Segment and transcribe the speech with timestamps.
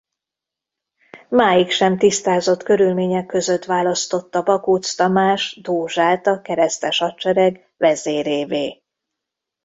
[1.29, 8.83] Máig sem tisztázott körülmények között választotta Bakócz Tamás Dózsát a keresztes hadsereg vezérévé.